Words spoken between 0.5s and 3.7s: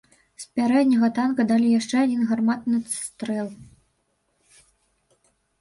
пярэдняга танка далі яшчэ адзін гарматны стрэл.